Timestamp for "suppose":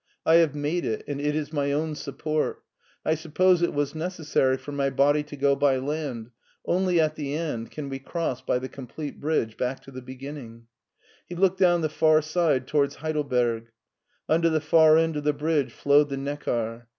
3.13-3.61